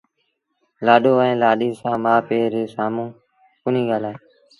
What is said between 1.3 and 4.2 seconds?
لآڏيٚ سآݩ مآ پي ري سآمهون ڪونهيٚ ڳآلآئي